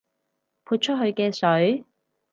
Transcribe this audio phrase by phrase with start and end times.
[0.65, 1.85] 潑出去嘅水